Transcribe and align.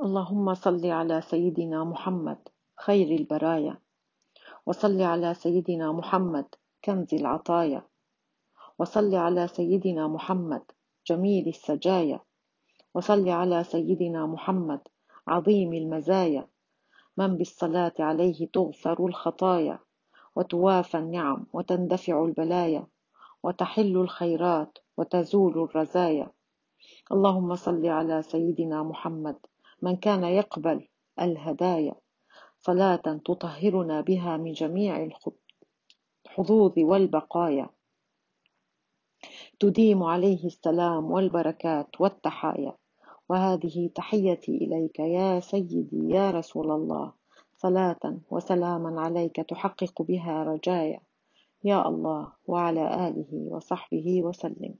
اللهم 0.00 0.54
صل 0.54 0.86
على 0.86 1.20
سيدنا 1.20 1.84
محمد 1.84 2.48
خير 2.80 3.06
البرايا. 3.20 3.78
وصل 4.66 5.02
على 5.02 5.34
سيدنا 5.34 5.92
محمد 5.92 6.44
كنز 6.84 7.14
العطايا. 7.14 7.82
وصل 8.78 9.14
على 9.14 9.48
سيدنا 9.48 10.08
محمد 10.08 10.62
جميل 11.06 11.48
السجايا. 11.48 12.20
وصل 12.94 13.28
على 13.28 13.64
سيدنا 13.64 14.26
محمد 14.26 14.80
عظيم 15.28 15.72
المزايا. 15.72 16.48
من 17.16 17.36
بالصلاة 17.36 17.94
عليه 17.98 18.48
تغفر 18.52 19.06
الخطايا. 19.06 19.78
وتوافى 20.36 20.98
النعم 20.98 21.46
وتندفع 21.52 22.24
البلايا. 22.24 22.86
وتحل 23.42 23.96
الخيرات 23.96 24.78
وتزول 24.96 25.62
الرزايا. 25.62 26.30
اللهم 27.12 27.54
صل 27.54 27.86
على 27.86 28.22
سيدنا 28.22 28.82
محمد 28.82 29.36
من 29.82 29.96
كان 29.96 30.24
يقبل 30.24 30.88
الهدايا 31.20 31.94
صلاة 32.60 33.20
تطهرنا 33.24 34.00
بها 34.00 34.36
من 34.36 34.52
جميع 34.52 35.10
الحظوظ 36.26 36.72
والبقايا. 36.78 37.68
تديم 39.60 40.02
عليه 40.02 40.46
السلام 40.46 41.10
والبركات 41.10 42.00
والتحايا. 42.00 42.72
وهذه 43.28 43.90
تحيتي 43.94 44.56
إليك 44.56 44.98
يا 44.98 45.40
سيدي 45.40 45.88
يا 45.92 46.30
رسول 46.30 46.70
الله. 46.70 47.12
صلاة 47.56 48.18
وسلاما 48.30 49.00
عليك 49.00 49.36
تحقق 49.36 50.02
بها 50.02 50.44
رجايا. 50.44 51.00
يا 51.64 51.88
الله 51.88 52.32
وعلى 52.46 53.08
آله 53.08 53.30
وصحبه 53.32 54.22
وسلم. 54.22 54.74